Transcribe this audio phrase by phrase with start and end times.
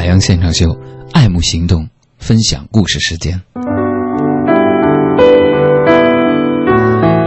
[0.00, 0.74] 海洋现场秀，
[1.12, 3.38] 爱慕行动，分享故事时间。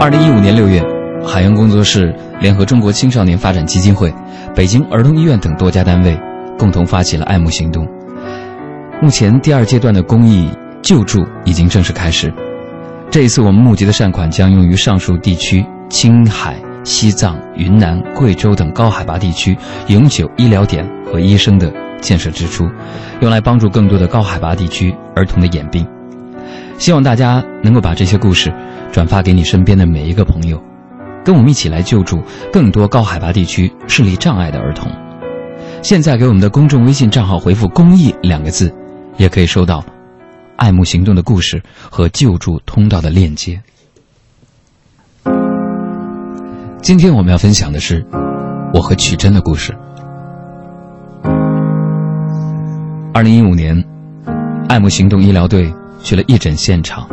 [0.00, 0.82] 二零一五年六月，
[1.24, 4.12] 海洋工作室联合中国青少年发展基金会、
[4.56, 6.18] 北京儿童医院等多家单位，
[6.58, 7.86] 共同发起了爱慕行动。
[9.00, 10.50] 目前第二阶段的公益
[10.82, 12.34] 救助已经正式开始。
[13.08, 16.56] 这一次我们募集的善款将用于上述地区青海。
[16.82, 21.72] 西藏、云南、贵州等高海拔地区永久医疗点和医生的
[22.04, 22.68] 建设支出，
[23.20, 25.84] 用来帮助更多的高海拔地区儿童的眼病。
[26.78, 28.52] 希望大家能够把这些故事
[28.92, 30.62] 转发给你身边的每一个朋友，
[31.24, 32.22] 跟我们一起来救助
[32.52, 34.92] 更多高海拔地区视力障碍的儿童。
[35.82, 38.70] 现在给我们的公众微信账号回复“公益”两个字，
[39.16, 39.82] 也可以收到
[40.56, 43.58] 爱慕行动的故事和救助通道的链接。
[46.82, 48.04] 今天我们要分享的是
[48.74, 49.74] 我和曲珍的故事。
[53.14, 53.80] 二零一五年，
[54.68, 57.08] 爱慕行动医疗队去了义诊现场，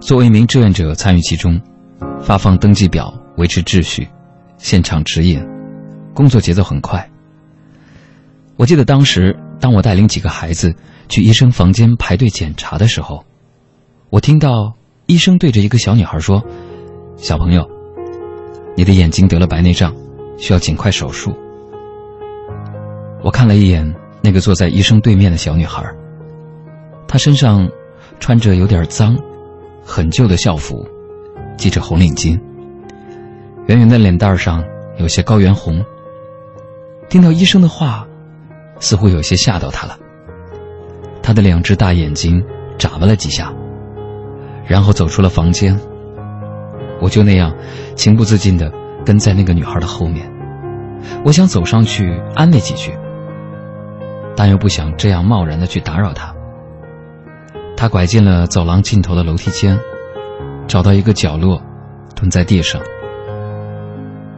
[0.00, 1.60] 作为一名志愿者参与其中，
[2.18, 4.08] 发放登记表、维持秩序、
[4.56, 5.46] 现场指引，
[6.14, 7.06] 工作节奏很快。
[8.56, 10.74] 我记得当时，当我带领几个孩子
[11.10, 13.22] 去医生房间排队检查的时候，
[14.08, 14.72] 我听到
[15.04, 16.42] 医生对着一个小女孩说
[17.18, 17.68] ：“小朋友。”
[18.74, 19.94] 你的眼睛得了白内障，
[20.38, 21.36] 需要尽快手术。
[23.22, 23.94] 我看了一眼
[24.26, 25.88] 那个坐在医生对面的小女孩，
[27.06, 27.70] 她身上
[28.18, 29.16] 穿着有点脏、
[29.84, 30.84] 很旧的校服，
[31.56, 32.36] 系着红领巾，
[33.66, 34.64] 圆圆的脸蛋上
[34.98, 35.80] 有些高原红。
[37.08, 38.04] 听到医生的话，
[38.80, 39.96] 似乎有些吓到她了。
[41.22, 42.44] 她的两只大眼睛
[42.76, 43.54] 眨巴了几下，
[44.66, 45.78] 然后走出了房间。
[47.00, 47.54] 我就那样
[47.94, 48.72] 情不自禁地
[49.04, 50.28] 跟在那个女孩的后面，
[51.24, 52.90] 我想走上去安慰几句，
[54.36, 56.34] 但又不想这样贸然地去打扰他，
[57.76, 59.78] 他拐进了走廊尽头的楼梯间，
[60.68, 61.62] 找到一个角落，
[62.14, 62.82] 蹲在地上。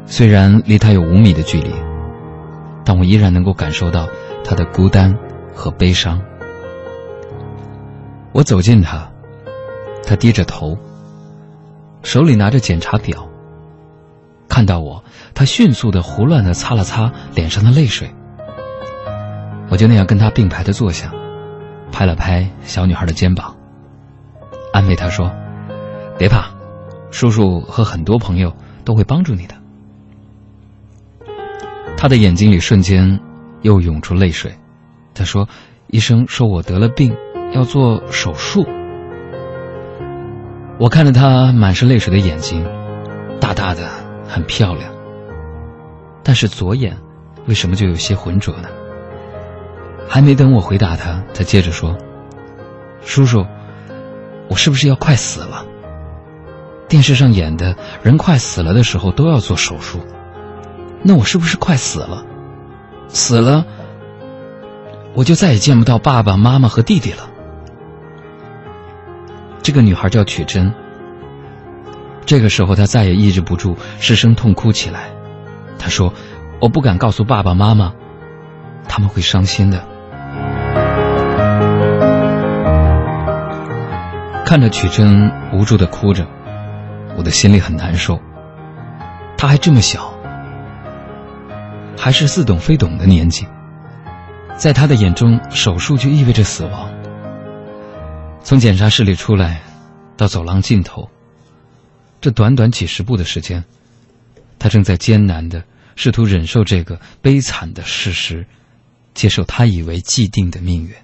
[0.06, 1.72] 虽然离他有五米的距离，
[2.84, 4.08] 但我依然能够感受到
[4.44, 5.14] 他的孤单
[5.54, 6.20] 和悲伤。
[8.32, 9.10] 我走近他，
[10.06, 10.78] 他低着头。
[12.04, 13.28] 手里拿着检查表，
[14.48, 15.02] 看到我，
[15.34, 18.08] 他迅速的胡乱的擦了擦脸上的泪水。
[19.68, 21.12] 我就那样跟他并排的坐下，
[21.92, 23.54] 拍了拍小女孩的肩膀，
[24.72, 25.30] 安慰她说
[26.18, 26.50] ：“别怕，
[27.10, 29.54] 叔叔和很多朋友都会帮助你的。”
[31.96, 33.20] 他的眼睛里瞬间
[33.62, 34.52] 又涌出泪水，
[35.14, 35.48] 他说
[35.88, 37.14] ：“医生说我得了病，
[37.52, 38.66] 要做手术。”
[40.78, 42.64] 我看着她满是泪水的眼睛，
[43.40, 43.88] 大大的，
[44.28, 44.88] 很漂亮。
[46.22, 46.96] 但是左眼
[47.46, 48.68] 为什么就有些浑浊呢？
[50.08, 51.96] 还没等我回答她，她接着说
[53.04, 53.46] ：“叔叔，
[54.48, 55.66] 我是不是要快死了？
[56.88, 60.00] 电视上演的人快死了的时候都要做手术，
[61.02, 62.24] 那我是不是快死了？
[63.08, 63.66] 死了，
[65.12, 67.28] 我就再也见不到爸爸妈妈和弟弟了。”
[69.62, 70.72] 这个女孩叫曲珍。
[72.24, 75.10] 这个时候，她再也抑制不住，失声痛哭起来。
[75.78, 76.14] 她说
[76.60, 77.92] ：“我不敢告诉爸爸妈妈，
[78.88, 79.84] 他们会伤心的。”
[84.48, 86.26] 看着曲珍无助的哭着，
[87.18, 88.18] 我的心里很难受。
[89.36, 90.18] 她还这么小，
[91.98, 93.46] 还是似懂非懂的年纪，
[94.56, 96.90] 在她的眼中，手术就意味着死亡。
[98.42, 99.60] 从检查室里出来，
[100.16, 101.10] 到走廊尽头，
[102.22, 103.62] 这短短几十步的时间，
[104.58, 105.62] 他正在艰难的
[105.94, 108.46] 试图忍受这个悲惨的事实，
[109.12, 110.94] 接受他以为既定的命运。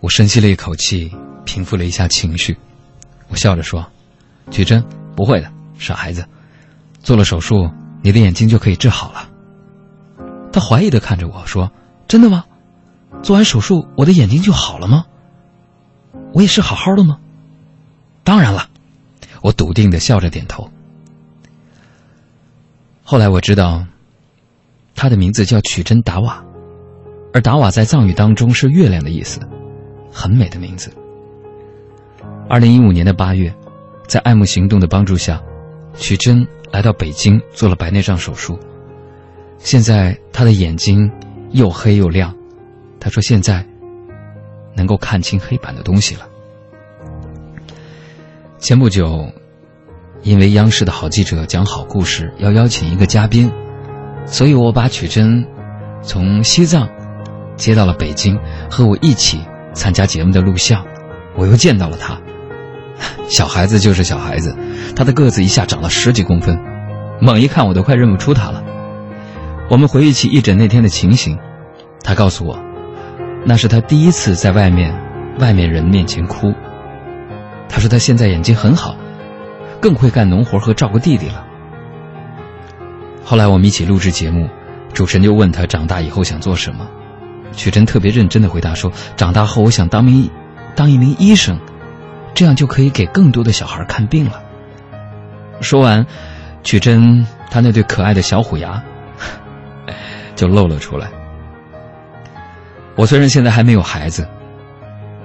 [0.00, 1.14] 我深吸了一口气，
[1.50, 2.56] 平复了一下情绪，
[3.26, 3.84] 我笑着说
[4.52, 4.84] ：“曲珍，
[5.16, 5.50] 不会的，
[5.80, 6.24] 傻孩子，
[7.00, 7.68] 做了手术，
[8.04, 9.28] 你的眼睛就可以治好了。”
[10.54, 11.68] 他怀疑的看着我说
[12.06, 12.44] ：“真的吗？
[13.20, 15.06] 做完手术，我的眼睛就好了吗？”
[16.32, 17.18] 我也是好好的吗？
[18.22, 18.68] 当然了，
[19.42, 20.70] 我笃定的笑着点头。
[23.02, 23.84] 后来我知道，
[24.94, 26.44] 他的名字叫曲珍达瓦，
[27.34, 29.40] 而达瓦在藏语当中是月亮的意思，
[30.12, 30.94] 很美的名字。
[32.50, 33.54] 二零一五年的八月，
[34.08, 35.40] 在爱慕行动的帮助下，
[35.94, 38.58] 曲珍来到北京做了白内障手术。
[39.58, 41.08] 现在她的眼睛
[41.52, 42.34] 又黑又亮，
[42.98, 43.64] 她说现在。
[44.72, 46.28] 能够看清黑板的东西了。
[48.58, 49.30] 前不久，
[50.22, 53.50] 因为央视的好记者讲好故事要邀请一个嘉宾，
[54.26, 55.44] 所以我把曲珍
[56.02, 56.88] 从西藏
[57.56, 58.38] 接到了北京
[58.70, 59.40] 和我一起
[59.74, 60.86] 参加节目的录像，
[61.36, 62.18] 我又见到了他。
[63.28, 64.56] 小孩子就是小孩子，
[64.94, 66.58] 他的个子一下长了十几公分，
[67.20, 68.62] 猛一看我都快认不出他了。
[69.68, 71.38] 我们回忆起义诊那天的情形，
[72.02, 72.58] 他告诉我，
[73.44, 74.92] 那是他第一次在外面
[75.38, 76.52] 外面人面前哭。
[77.68, 78.96] 他说他现在眼睛很好，
[79.80, 81.46] 更会干农活和照顾弟弟了。
[83.24, 84.48] 后来我们一起录制节目，
[84.92, 86.84] 主持人就问他长大以后想做什么，
[87.52, 90.28] 曲珍特别认真的回答说：“长大后我想当名
[90.74, 91.56] 当一名医生。”
[92.34, 94.42] 这样就可以给更多的小孩看病了。
[95.60, 96.06] 说完，
[96.62, 98.82] 曲珍她那对可爱的小虎牙
[100.34, 101.10] 就露了出来。
[102.96, 104.26] 我虽然现在还没有孩子，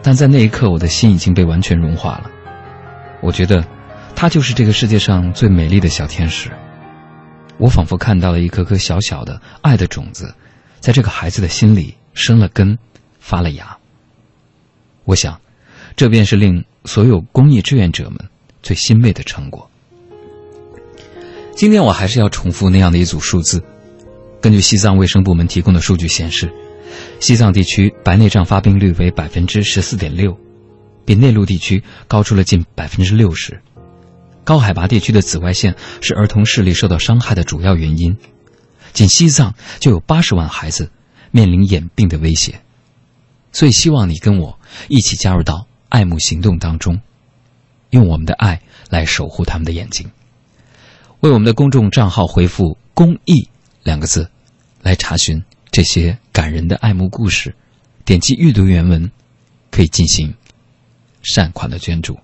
[0.02, 2.30] 但在那一刻，我的心已经被完全融化了。
[3.22, 3.66] 我觉得，
[4.16, 6.50] 她就是这个世界上最美丽的小天使。
[7.58, 10.36] 我仿佛看到了一颗颗小小的爱的种子，
[10.80, 12.78] 在这个孩子的心里生了根，
[13.20, 13.78] 发了芽。
[15.06, 15.40] 我想，
[15.96, 16.66] 这便是令。
[16.86, 18.18] 所有公益志愿者们
[18.64, 19.70] 最欣慰的成果。
[21.56, 23.64] 今天我还是要重复那样的一组数字。
[24.42, 26.52] 根据西藏卫生部门提供的数据显示，
[27.20, 30.38] 西藏地区白内障发病率为百分之十四点六，
[31.06, 33.62] 比内陆地区高出了近百分之六十。
[34.44, 38.18] 高海拔地区的紫外线是儿童视力受到伤害的主要原因。
[38.94, 40.92] 仅西藏就有八十万孩子
[41.32, 42.62] 面临眼病的威胁。
[43.52, 44.60] 所以，希望你跟我
[44.90, 45.68] 一起加入到。
[45.96, 47.00] 爱慕行动当中，
[47.92, 50.12] 用我们的爱来守护他们的眼睛。
[51.22, 53.48] 为我们的公众账号回复“公益”
[53.82, 54.30] 两个字，
[54.82, 57.56] 来查询这些感人的爱慕故事。
[58.04, 59.10] 点击阅读原文，
[59.72, 60.36] 可以进行
[61.24, 62.20] 善款的捐助。